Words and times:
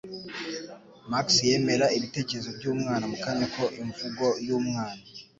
Max 1.11 1.27
yemera 1.49 1.85
ibitekerezo 1.97 2.49
byumwana, 2.57 3.03
mukanya 3.11 3.45
ko 3.55 3.63
imvugo 3.81 4.25
yumwana 4.47 5.01